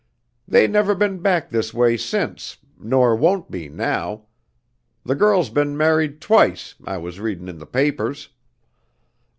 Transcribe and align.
They've 0.47 0.67
never 0.67 0.95
been 0.95 1.19
back 1.19 1.51
this 1.51 1.75
way 1.75 1.95
since, 1.95 2.57
nor 2.79 3.15
won't 3.15 3.51
be 3.51 3.69
now. 3.69 4.23
The 5.05 5.13
girl's 5.13 5.51
been 5.51 5.77
married 5.77 6.19
twice, 6.19 6.73
I 6.83 6.97
was 6.97 7.19
readin' 7.19 7.47
in 7.47 7.59
the 7.59 7.67
papers. 7.67 8.29